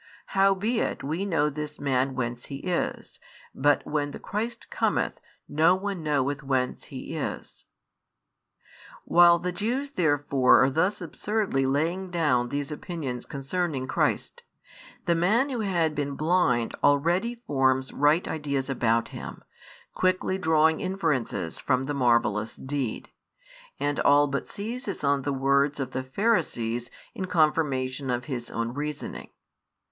|48 0.01 0.07
Howbeit 0.33 1.03
we 1.03 1.25
know 1.27 1.47
this 1.47 1.79
Man 1.79 2.15
whence 2.15 2.45
He 2.47 2.55
is: 2.55 3.19
but 3.53 3.85
when 3.85 4.09
the 4.09 4.17
Christ 4.19 4.71
cometh, 4.71 5.21
no 5.47 5.75
one 5.75 6.01
knoweth 6.01 6.41
whence 6.41 6.85
He 6.85 7.15
is. 7.15 7.65
While 9.05 9.37
the 9.37 9.51
Jews 9.51 9.91
therefore 9.91 10.63
are 10.63 10.71
thus 10.71 11.01
absurdly 11.01 11.67
laying 11.67 12.09
down 12.09 12.49
these 12.49 12.71
opinions 12.71 13.27
concerning 13.27 13.85
Christ, 13.85 14.41
the 15.05 15.13
man 15.13 15.49
who 15.49 15.59
had 15.59 15.93
been 15.93 16.15
blind 16.15 16.73
already 16.83 17.35
forms 17.45 17.93
[right] 17.93 18.27
ideas 18.27 18.71
about 18.71 19.09
Him, 19.09 19.43
quickly 19.93 20.39
drawing 20.39 20.81
inferences 20.81 21.59
from 21.59 21.83
the 21.83 21.93
marvellous 21.93 22.55
deed, 22.55 23.11
and 23.79 23.99
all 23.99 24.25
but 24.25 24.47
seizes 24.47 25.03
on 25.03 25.21
the 25.21 25.31
words 25.31 25.79
of 25.79 25.91
the 25.91 26.01
Pharisees 26.01 26.89
in 27.13 27.25
confirmation 27.25 28.09
of 28.09 28.25
his 28.25 28.49
own 28.49 28.73
reasoning. 28.73 29.29